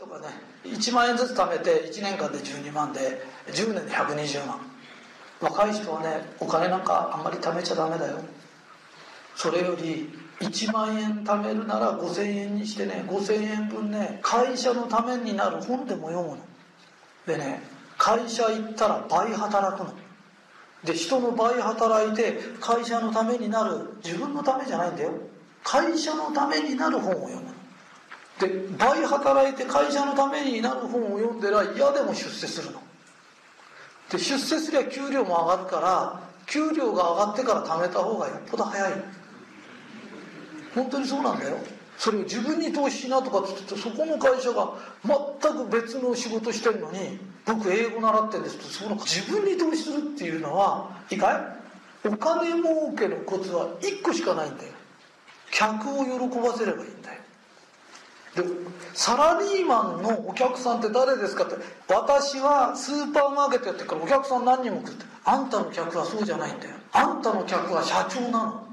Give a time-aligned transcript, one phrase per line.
[0.00, 0.28] 人がね
[0.64, 4.58] 1万円ずつ貯めて1年間で12万で10年で120万。
[5.40, 8.18] 若い人はねお金なんかあんまり貯めちゃダメだよ。
[9.36, 10.08] それより
[10.40, 15.60] 1万円貯めるなら5000円にしてね5000円分ね会社のためになる。
[15.60, 16.38] 本でも読むの。
[17.26, 17.62] でね
[17.98, 19.94] 会社行ったら倍働くの。
[20.82, 23.98] で人の倍働いて会社のためになる。
[24.02, 25.12] 自分のためじゃないんだよ。
[25.62, 27.59] 会社のためになる本を読むの。
[28.40, 28.48] で
[28.78, 32.82] 倍働いて会社のためになる本を読んでら嫌でも出世するの。
[34.10, 38.92] で出世すりゃ給料も上がるから給料が上がってから貯めた方がよっぽど早い。
[40.74, 41.58] 本当にそうなんだよ。
[41.98, 44.72] それを自分に投資しなとかって言ってそこの会社が
[45.04, 51.60] 全く別の仕事してるのに僕英語習ってんですとその自分に投資するっていうのはいいか
[52.04, 54.72] いお金儲けのコツは1個しかないんだよ。
[55.50, 57.20] 客を喜ばせればいいんだよ。
[58.34, 58.44] で
[58.94, 61.56] サラリーマンのお客さんって誰ですかって。
[61.88, 65.04] 私はスーパーマーケットやってるからお客さん何人も来るって。
[65.24, 66.74] あんたの客はそうじゃないんだよ。
[66.92, 68.66] あんたの客は社長なの。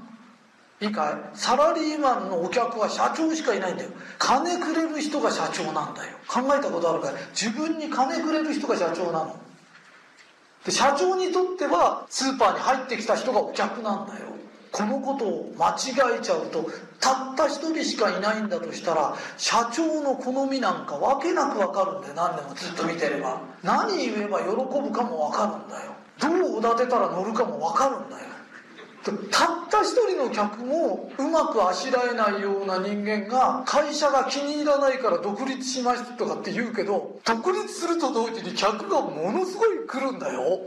[0.80, 1.36] いいかい？
[1.36, 3.90] サラリーマンのお客は社長しかいないんだよ。
[4.18, 6.16] 金くれる人が社長なんだよ。
[6.28, 7.14] 考えたことあるかい？
[7.30, 9.36] 自分に金くれる人が社長なの。
[10.64, 14.27] で社長にとってはスーパーに入ってきた人がお客なんだよ。
[14.78, 23.42] このことを間違えちゃうとたった一人しかいないんだとしたら社長の好みなんかわけなくわかるんだよ何でもずっと見てれば。
[23.64, 25.92] 何言えば喜ぶかもわかるんだよ。
[26.20, 28.28] どうおだてたら乗るかもわかるんだよ。
[29.30, 40.60] たった一人の客もうまくあしらえないような人間が会社が気に入らないから独立しましたとかって言うけど独立すると同時に客がものすごい来るんだよ。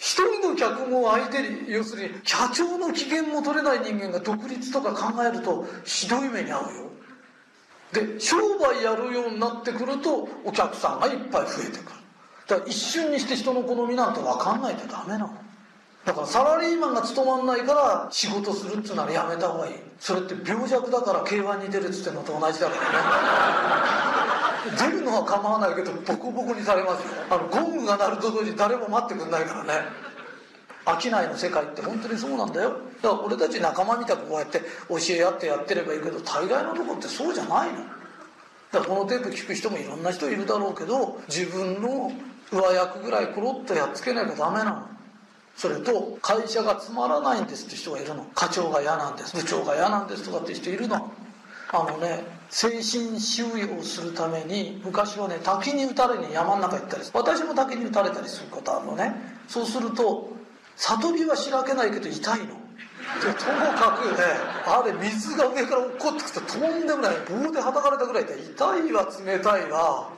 [0.00, 6.90] 一人の客も相手に要するに社長の機嫌も取れない人間が独立とか考えるとひどい目に遭うよ。
[7.92, 11.84] で商売やるようになってくるとお客さんがいっぱい増えてくる。
[12.46, 15.34] だから一瞬にして人の好みなんて分かんないとダメなの。
[16.06, 19.74] だからサラリーマンが務まんないから仕事するっつうならやめた方がいい。
[19.98, 24.39] それって病弱だから K1 に出るっつってのと同じだからね。
[24.78, 30.10] 出るのは構わないけどボコボコにされますあのゴングが鳴ると同時に誰も待ってくんないからね。
[30.86, 32.70] 商いの世界って本当にそうなんだよ。
[33.02, 37.78] だから俺たち仲間みたくこうやって教え合ってやってればいいけど大概のとこってそうじゃないの。
[38.72, 42.12] だからこのテープ聞く人もいろんな人いるだろうけど自分の
[42.50, 44.86] 上役ぐらいコロッとやっつけなきゃダメなの。
[45.56, 48.24] それと会社がつまらないんですって人がいるの。
[48.34, 51.12] 課長が嫌なんです部長が嫌なんですとかって人いるの。
[51.72, 59.14] あのね精神収容するために昔はね滝に打たれに山の中行ったり私も滝に打たれたりすることあるのね。
[59.46, 60.30] そうすると
[60.76, 62.46] 悟りはしらけないけど痛いの。
[62.46, 64.24] でともかくね
[64.66, 67.16] あれ水が上から落っこってくととんでもない。
[67.28, 70.10] 棒ではたかれたぐらいで痛いわ冷たいわ。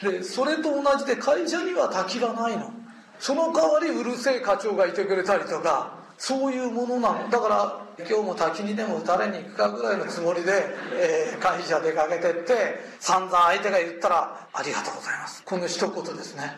[0.00, 2.72] でそれと同じで会社には滝がないの。
[3.18, 6.03] その代わりうるせえ課長がいてくれたりとか。
[6.26, 7.28] そういうものなの。
[7.28, 10.52] だから今日も滝にでも打たれに行くかぐらいのつもりで、
[10.94, 16.56] えー、会社出かけてって散々相手が言ったら「ありがとうございます」この一言ですね。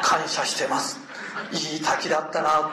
[0.00, 0.98] 感謝してます。
[1.52, 2.70] いい滝だったな。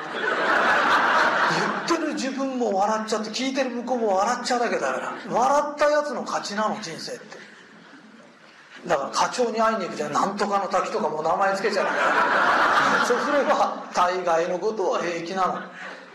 [1.90, 5.14] 言ってる自分も笑っちゃって聞いてる向こうも笑っちゃうだけだから。
[5.30, 7.51] 笑ったやつの勝ちなの人生って。
[8.88, 11.88] だから課長に会いに行くじゃなんとかの滝とかも名前つけちゃう。
[13.06, 15.60] そうすれば大概のことは平気なの。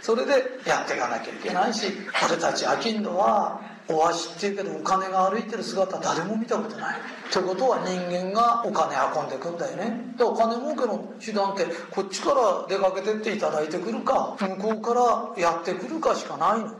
[0.00, 0.32] それで
[0.66, 1.86] やっていかなきゃいけないし
[2.28, 6.96] 俺たち商人はお足っていうけどお金が歩いてる姿誰も見たことない。
[7.32, 10.14] ということは人間がお金運んでくんだよね。
[10.16, 16.70] でお金儲けの手段ってこっちから出かけてっていただいてくるか向こうからやってくるかしかないの。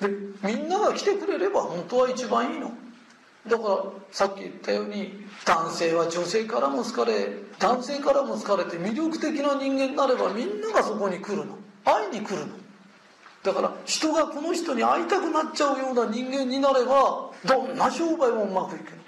[0.00, 0.08] で
[0.42, 2.70] みんなが来てくれれば本当は一番いいの。
[3.48, 11.56] だからさっき言ったように男性は女性からも好かれ男性からも好かれて魅力的な人間になればみんながそこに来るの。
[11.84, 12.46] 会いに来るの。
[13.44, 19.06] だから人がこの人に会いたくなっちゃうような人間になればどんな商売もうまくいくの。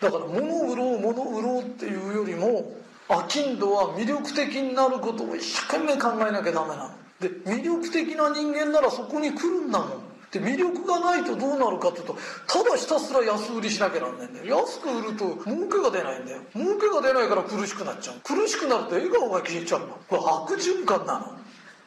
[0.00, 2.74] だから物売ろう物売ろうっていうよりも
[3.08, 6.90] 商人は魅力的になることを一生懸命考えなきゃダメなの。
[7.20, 10.11] で魅力的な人間ならそこに来るんだもん。
[10.32, 14.60] で魅力がないとどうなるかっていうとただひたすら安売りしなきゃなんないんだよ。
[14.60, 16.40] 安く売ると儲けが出ないんだよ。
[16.54, 18.16] 儲けが出ないから苦しくなっちゃう。
[18.24, 19.86] 苦しくなると笑顔が消えちゃうの。
[20.08, 21.36] これ悪循環なの。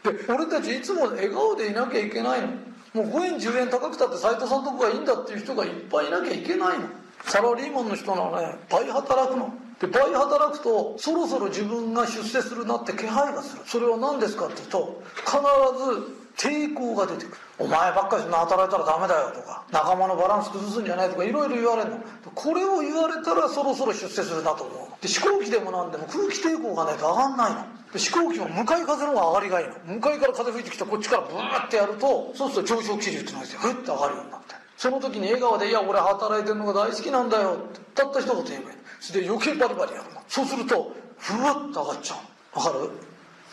[0.04, 2.48] で俺たちいつも笑顔でいなきゃいけないの。
[2.94, 6.86] もう5円10円高くたって斎藤さんとこがいいんだっていう人がいっぱいいなきゃいけないの。
[7.24, 9.52] サラリーマンの人ならね倍働くの。
[9.82, 13.64] で倍働くとそろそろ自分が出世するなって気配がする。
[13.66, 17.38] それは何ですかっていうと必ず抵抗が出てくる。
[17.58, 22.00] お前ばっかりそんな働いたらダメだよとか仲間のバランス崩すんじゃないとかいろいろ言われるの。
[22.36, 25.02] これを言われたらそろそろ出世するなと思う。
[25.02, 27.66] で飛行機でも何でも空気抵抗がないと上がんないの。
[27.94, 29.96] で飛行機も向かい風の方が上がりがいいの。
[29.96, 34.56] 向かいから風吹いてきたこっちからブーってやるとそうすると上昇気流ってのがしてふって上がるようになって。
[34.78, 40.22] その時に笑顔で「いや俺働いてるのが大好きなんだよ」ってたった一言言えばいいそれで余計バリバリやるの。
[40.28, 42.16] そうするとふわっと上がっちゃ
[42.56, 42.90] うわかる？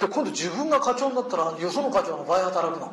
[0.02, 2.92] で今度自分が課長になったらよその課長の倍働くの。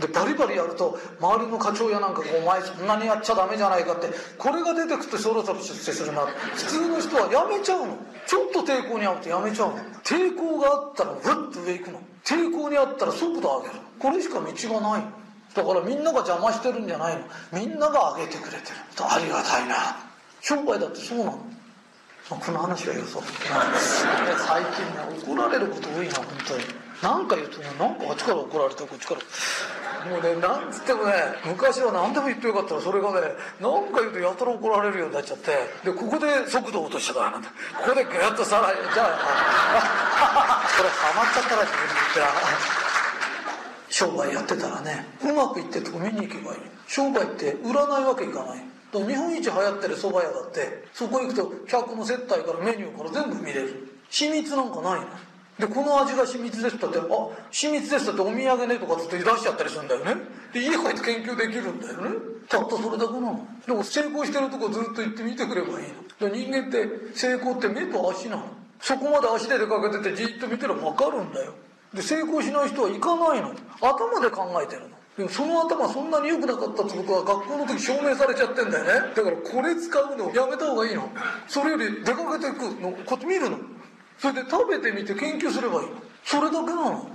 [0.00, 4.08] でバリバリやると周りの課長やなんか「お前そんなにやっちゃダメじゃないか」って
[4.38, 7.96] これが出てくとそろそろ出世するな普通の人はやめちゃうの。
[8.26, 9.78] ちょっと抵抗にあうとやめちゃうの。
[10.02, 12.00] 抵抗があったらふっと上行くの。
[12.24, 13.74] 抵抗にあったら速度上げる。
[13.98, 15.04] これしか道がない。
[15.54, 17.22] だからみんなが邪魔してるんじゃないの。
[17.52, 18.76] みんなが上げてくれてる。
[18.98, 19.96] ありがたいな。
[20.40, 21.38] 商売だってそうなの。
[22.28, 26.64] この話はよそ最近ね怒られること多いな本当に
[27.02, 29.20] 何か言うとねなんかあっちから怒られてこっちから
[30.10, 31.12] もうねなんつってもね
[31.46, 33.28] 昔は何でも言ってよかったらそれがね
[33.60, 34.90] 何か言うとやたら怒られ。
[34.90, 35.50] るようになっちゃって
[35.84, 46.60] でここで速度落としちゃダメなんだここでグッとさらじゃあこれハマっちゃったら自分で言って商売やってたらねうまくいってるとこ見に行けばいい。
[46.88, 48.64] 商売って売らないわけいかない？
[48.92, 53.98] 日本一流行ってる蕎麦屋だってそこ行くと客の接待からメニューから全部見れる。
[54.08, 55.06] 秘密なんかないの？
[55.58, 56.90] でこの味が秘密ですってあ
[57.50, 60.14] 秘密ですってお土産ねとかつって出しちゃったりするんだよね。
[60.52, 62.10] で家帰って研究できるんだよね。
[62.48, 63.46] たったそれだけなの？
[63.66, 65.86] でも成功してるとこずっと行って見てくればいい
[66.20, 66.30] の。
[66.30, 68.44] で人間って成功って目と足なの。
[68.80, 71.54] そこまで足で出かけててじっと見てれば分かるんだよ。
[71.92, 73.54] で成功しない人は行かないの。
[73.80, 79.14] 頭で考えてるのでもその頭そんなに良くなかったってことは学校の時証明されちゃってんだよね。
[79.14, 81.08] だからこれ使うのやめた方がいいの。
[81.48, 83.58] それより出かけていくのこっち見るの。
[84.18, 85.94] それで食べてみて研究すればいいの。
[86.22, 87.10] それだけなの。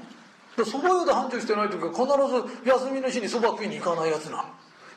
[0.65, 4.37] そば屋で繁盛してない時は必ず休みの日にそば食いに行かないやつな。
[4.37, 4.43] の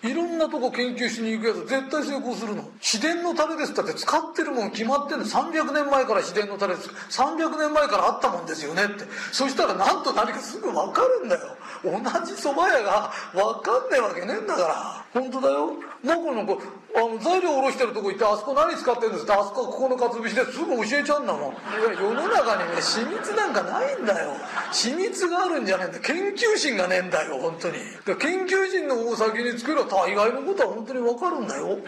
[0.05, 2.69] いろんなとこ研究しに行くやつ絶対成功するの。
[2.79, 3.73] 秘伝のタレです。
[3.73, 5.25] だって使ってるもん決まってんの。
[5.25, 6.91] 300年前から秘伝のタレです。
[7.09, 9.05] 300年前からあったもんですよねって。
[9.33, 11.57] そしたらなんと何かすぐ分かるんだよ。
[11.83, 15.05] 同じ蕎麦屋が分かんねえわけねえんだから。
[15.15, 15.73] 本当だよ。
[16.05, 16.53] なんかなんか
[16.97, 19.33] あの材料おろしてるとこ行ってあそこ何使ってるんですって。
[19.33, 21.53] あそこここのかつ節ですぐ教えちゃうんだもん。
[21.53, 24.37] いや世の中にね秘密なんかないんだよ。
[24.71, 25.99] 秘密があるんじゃねえんだ。
[26.01, 27.79] 研究心がねえんだよ本当に。
[28.05, 31.77] 研究人の大先に作れば大概のことは本当に分かるんだよ。
[31.77, 31.83] ね。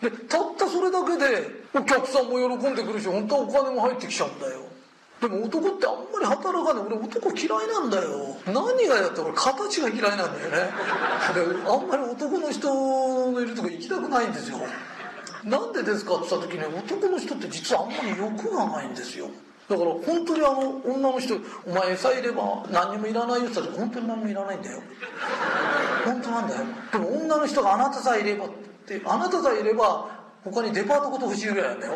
[0.00, 4.60] でたったそれだけでお客さんも喜んでくるし本当はお金も入ってきちゃうんだよ。
[5.20, 6.84] でも男ってあんまり働かない。
[6.84, 8.36] 俺男嫌いなんだよ。
[8.46, 10.70] 何がやって俺形が嫌いなんだよね。
[11.34, 14.58] であんまり男の人のいるとこ行きたくないんですよ。
[15.44, 19.28] なんでですかって言った時ね男の人って実はあんまり欲がないんですよ。
[19.68, 21.36] だから本当にあの女の人
[21.66, 24.82] 「お前餌いれば何にもいらないよ」って言ったら本当に何もいらないんだよ。
[26.04, 26.60] 本当なんだよ。
[26.92, 28.48] でも女の人が「あなたさえいれば」っ
[28.86, 30.08] てあなたさえいれば
[30.44, 31.94] 他にデパートごと不自由やんだよ。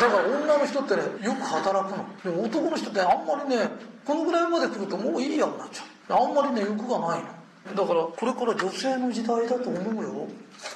[0.00, 2.04] だから女の人ってねよく働くの。
[2.24, 3.68] でも男の人ってあんまりね
[4.04, 6.22] このぐらいまで来るともういいやになっちゃう。
[6.22, 7.26] あんまりね欲がないの。
[7.64, 10.28] だからこれから女性の時代だと思うよ。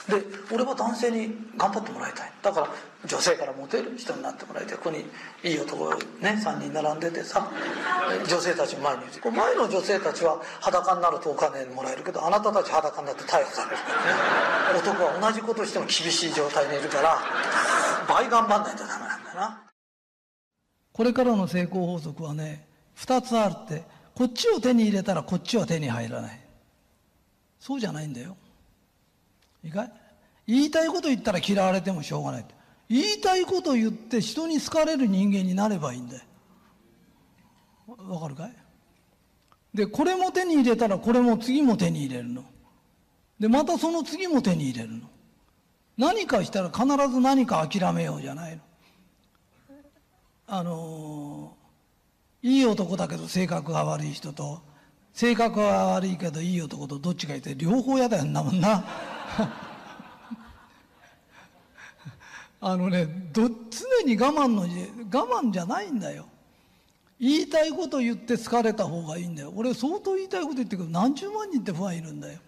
[0.08, 0.22] で
[0.54, 2.32] 俺は男性に頑張ってもらいたい。
[2.42, 2.68] だから
[3.04, 4.78] 女性からモテる人になってもらいたい。
[4.78, 5.04] ここに
[5.42, 7.50] いい男がね3人並んでてさ
[8.28, 13.76] 女性たち前にいる前の女性たちは裸になるとお金もらえるけどあなたたち裸になって逮捕される。
[13.76, 13.92] か
[14.72, 17.18] らね男は同じことしても厳しい状態にいるから
[18.08, 19.62] 倍頑張んないとダメなんだよな。
[20.92, 23.96] これからの成功法則はね2つあるって。
[24.16, 26.40] こっちを手に入れたらこっちは手に入らない
[27.58, 28.36] そうじゃないんだよ。
[29.64, 29.92] いいかい？
[30.46, 32.46] 言いたいこと言ったら嫌われてもしょうがない
[32.88, 36.22] 言いたいこと言って人に好かれる人間になればいいんだよ。
[38.08, 38.52] わかるかい？
[39.74, 42.44] でこれも手に入れたらこれも次も手に入れるの。
[43.40, 45.08] でまたその次も手に入れるの。
[45.98, 48.62] 何かしたら必ず何か諦めようじゃないの。
[50.46, 51.56] あの
[52.42, 54.62] いい男だけど性格が悪い人と
[55.16, 58.84] 性格は悪いけどいい男とどっちがいて両方嫌だよんなもんな。
[62.60, 63.56] あのねど常
[64.04, 66.26] に我慢の我慢じゃないんだよ。
[67.18, 69.54] 言いたいこと言って疲れた方がいいんだよ。
[69.56, 70.82] 俺相当言いたいこと言ってる。
[70.82, 72.38] けど何十万人ってファンいるんだよ。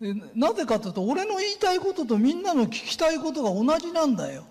[0.00, 4.44] でなぜかというと俺の言いたいこととみんなの聞きたいことが同じなんだよ。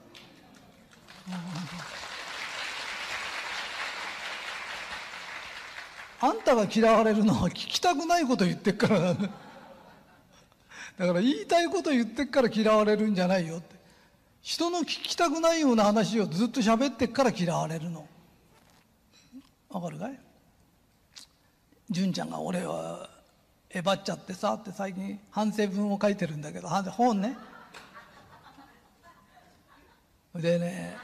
[6.24, 13.76] あんたが嫌われるのは聞きたくないこと言ってっからだから言いたいこと言ってっから嫌われるんじゃないよって。
[14.44, 18.08] 人の聞きたくないような話をずっと喋ってっから嫌われるの。
[19.70, 20.20] わかるかい？
[21.90, 23.10] 純ちゃんが俺は
[23.70, 27.38] えばっちゃってさって最近反省文を書いてるんだけど本ね。
[30.36, 30.96] でね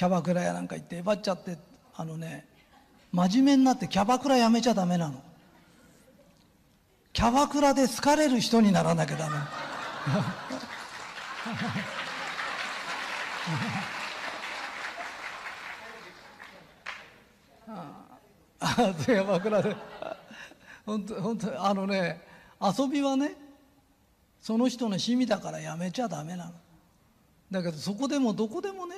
[0.00, 1.58] キャバクラやなんか行ってえばっちゃって
[1.94, 2.46] あのね
[3.12, 5.22] 真面目になってキャバクラやめちゃダメなの。
[7.12, 9.36] キャバクラで好かれる人にならなきゃダメ。
[17.68, 18.06] あ
[18.58, 19.76] あキャバクラで
[20.86, 22.22] 本当本当あのね
[22.58, 23.36] 遊びはね
[24.40, 26.52] その人の趣味だからやめちゃダメなの
[27.50, 28.96] だけどそこでもどこでもね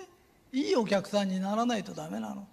[0.52, 2.46] いいお客さんにならないとダメなの。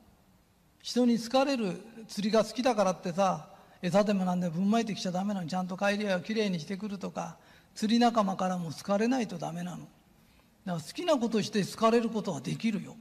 [0.81, 3.49] 人に好かれる釣りが好きだからってさ
[3.81, 5.47] 餌でもなんでぶんまいてきちゃダメなの。
[5.47, 7.37] ちゃんと帰りはきれいにしてくるとか
[7.75, 9.79] 釣り仲間からも好かれないとダメなの。
[9.79, 9.89] だか
[10.65, 12.95] ら好きなことして好かれることはできるよ。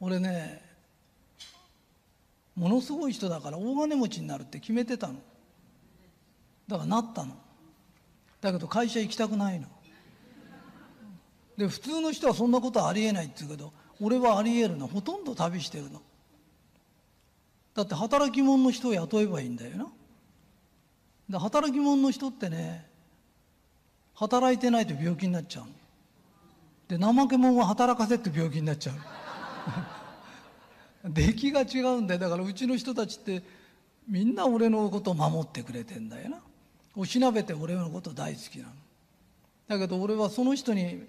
[0.00, 0.62] 俺ね
[2.54, 5.14] ものすごい人だから大金持ちになるって決めてたの。
[6.66, 7.36] だからなったの。
[8.40, 9.68] だけど会社行きたくないの。
[11.56, 14.86] で普通の人はそんなことありえないって言うけど俺はありえるの。
[14.86, 16.02] ほとんど旅してるの。
[17.74, 19.86] だって働き者の人を雇えばいいんだよな。
[21.28, 22.86] で働き者の人ってね
[24.14, 25.66] 働いてないと病気になっちゃう
[26.88, 28.96] で怠け者は働かせって病気になっちゃう。
[31.12, 32.20] 出来が違うんだよ。
[32.20, 33.42] だからうちの人たちって
[34.08, 36.38] みんな俺のことを守ってくれてんだよな。
[36.94, 38.70] おしなべて俺のこと大好きなの。
[39.68, 41.04] だけど俺はその人に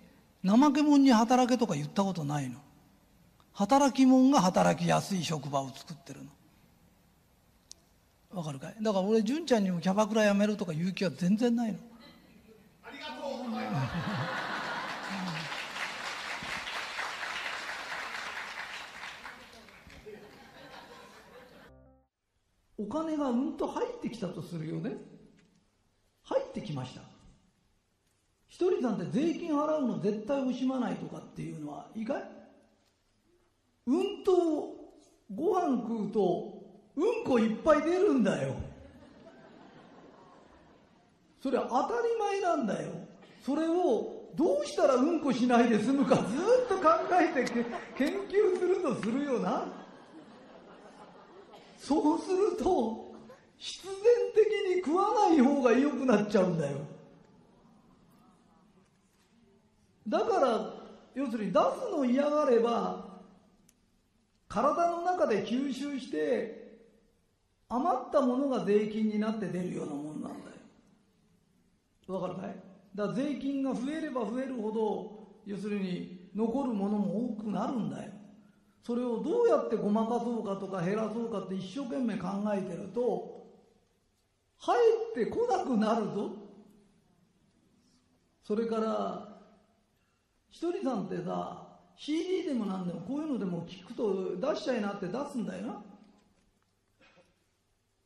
[0.48, 2.60] 怠け者に働けとか言ったことないの。
[3.54, 6.30] 働き者が働きやすい職場を作ってるの。
[8.38, 8.76] わかるかい？
[8.82, 11.80] だから俺純ちゃんにもキャバクラやめるとか言う気は全然ないの。
[12.84, 13.92] ありがとうございます
[22.80, 24.98] お金がうんと入ってきたとするよね。
[26.24, 27.17] 入ってきました。
[28.50, 32.24] 一人さんって税金払うの絶対惜しまないとかっていうのは意外？
[33.88, 34.34] うんと
[35.34, 36.54] ご飯食うと
[36.96, 38.56] うんこいっぱい出るんだよ。
[41.42, 42.92] それは当たり前なんだよ。
[43.46, 46.26] それをどうしたらうんこしないで済むかずっ
[46.68, 47.52] と考えて
[47.98, 49.66] 研究するとするよな。
[51.78, 53.14] そうすると
[53.58, 53.94] 必然
[54.36, 54.46] 的
[54.78, 56.78] に食わない方が良くなっちゃうんだよ。
[60.08, 60.74] だから
[61.16, 63.06] 要するに出すの嫌がれば
[64.48, 66.78] 体の中で吸収して
[67.70, 70.56] 余ったものが税金になって出るようなもんなんだよ。
[72.08, 72.56] わかるかい？
[72.96, 78.12] だから税金が増えれば増えるほど要するに残るものも多くなるんだよ。
[78.86, 83.46] それをどうやってごまかそうかとか減らそうかって一生懸命考えてると
[84.60, 84.78] 入
[85.12, 86.32] ってこなくなるぞ。
[88.46, 89.37] それから
[90.50, 91.64] ひとりさんってさ
[91.96, 95.76] CD でも何でもこういうのでも聞くと出しちゃいなって出すんだよな。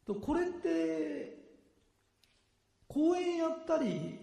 [0.06, 1.32] とこれって
[2.88, 4.20] 公演やったり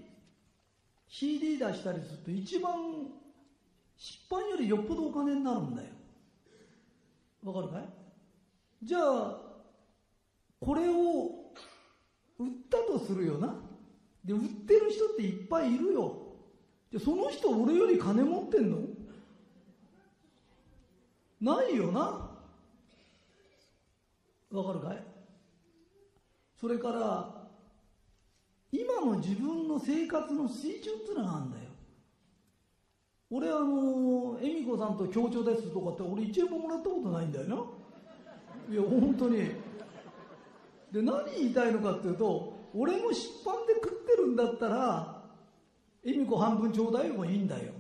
[1.09, 3.09] CD 出したりすると一番
[3.97, 5.89] 出版よりよっぽどお金になるんだよ。
[7.45, 7.89] わかるかい？
[8.83, 9.37] じゃあ
[10.61, 11.31] これを
[12.39, 13.55] 売ったとするよな。
[14.25, 16.15] で売ってる人っていっぱいいるよ。
[16.91, 18.79] じゃその人俺より金持ってんの？
[21.41, 22.01] ないよな？
[24.51, 25.05] わかるかい？
[26.61, 27.29] それから
[28.73, 31.71] 今の自分の生活の水準っていうのがあるんだよ。
[33.31, 37.57] 俺あの恵美子さんと協調ですとかって俺1円ももらったことないんだよな。
[38.71, 39.51] いや本当に。
[40.91, 45.18] で何言いたいのかっていうと俺も出版で食ってるんだったら
[46.09, 47.75] 恵美子半分ちょうだいもいいんだよ。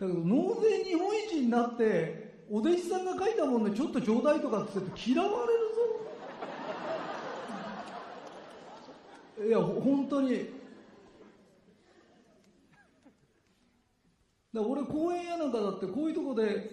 [0.00, 5.68] だけど納税日本一になってお弟子さんが書いたもんでちょっとちょうだいとかって言って嫌われる
[9.44, 9.46] ぞ。
[9.46, 10.56] いや本当に。
[14.54, 16.70] だ俺公園やなんかだってこういうとこで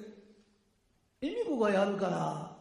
[1.21, 2.55] 恵美子がやるから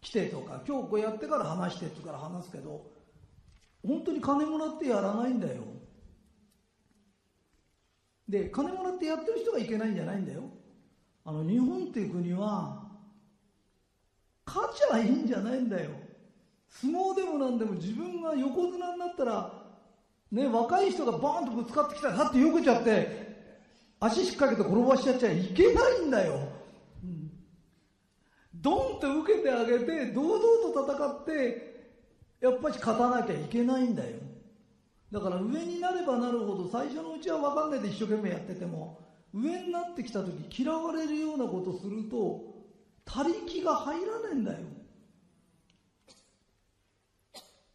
[0.00, 2.84] 来てとか今日こうやってから話してって言うから話すけど
[3.86, 5.62] 本当に金もらってやらないんだよ。
[8.30, 10.42] で金もらってやってる人がいけないんじゃないんだよ。
[11.24, 12.82] あの日本っていう国は
[14.46, 15.90] 勝ちゃいいんじゃないんだよ。
[16.68, 19.52] 相撲でもなんでも自分が横綱になったら
[20.30, 23.30] ね若い人がバーンとぶつかってきたらさってよけちゃって
[24.00, 26.40] 足引っ掛けて転ばしちゃっちゃいけないんだよ、
[27.04, 27.30] うん。
[28.54, 30.40] ドンって受けてあげて、堂々
[30.72, 31.86] と戦って、
[32.40, 34.16] やっぱり勝たなきゃいけないんだよ。
[35.10, 38.94] だから上になればなるほど、最初のうちは分かんないで一生懸命やってても、
[39.32, 42.40] 上になってきた時嫌われるようなことすると、
[43.04, 44.68] 他力が入らねえんだよ。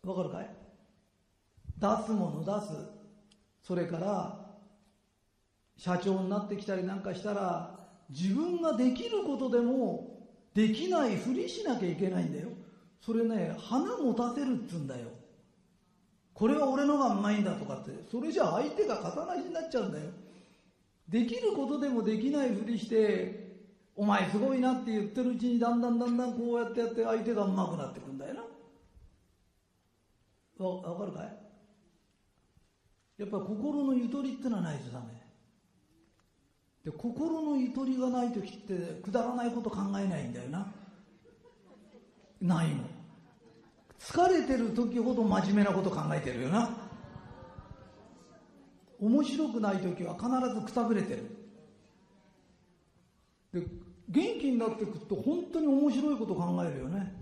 [0.03, 0.49] わかるかい？
[1.77, 2.87] 出すもの出す。
[3.61, 4.35] それから、
[5.77, 7.67] 社長になってきたりなんかしたら、
[8.07, 10.05] 自分ができることでも、
[10.53, 12.55] できないふりしなきゃいけないんだよ。
[13.01, 15.17] それね、花持たせるっつうんだよ。
[16.35, 20.11] これは俺のがうまいんだとかって、それじゃ相手が肩なしになっちゃうんだよ。
[21.07, 23.31] できることでもできないふりして、
[23.95, 28.43] お前すごいなって言ってるうちにだんだんだんだんこうやってやって相手がうまくなってくんだよな。
[30.65, 31.33] わ、わかるかい？
[33.17, 35.13] やっぱり心のゆとりってのはないとダメ。
[36.83, 40.67] で、心のゆとりがない時ってくだらないこと考えないんだよな。
[42.41, 42.91] ないの。
[44.05, 46.69] 疲れてる時ほど真面目なこと考えてるよな。
[48.99, 51.23] 面白くない時は必ずくたぶれてる。
[53.51, 53.67] で、
[54.07, 57.13] 元気になってくると本当に面白いこと考えるよね。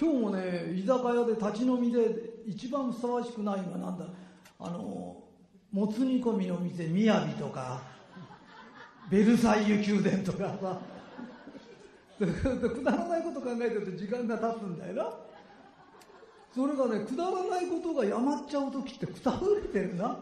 [0.00, 2.00] 今日もね、居酒屋で立ち飲みで
[2.46, 4.06] 一番ふさわしくないのはなんだ、
[4.58, 5.16] あの、
[5.70, 7.82] もつ煮込みの店、みやびとか、
[9.08, 10.80] ベルサイユ宮殿とかさ、
[12.74, 15.10] くだらないこと考えてると時間が経つんだよな。
[16.54, 20.18] それがね、くだらないことがやまっちゃう時ってくたぶれてるな。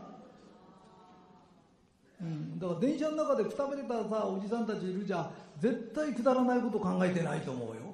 [2.20, 7.85] うん、だから電車の中でくたぶれたさ、おじさんたちいるじゃん、絶対くだらないこと考えてないと思うよ。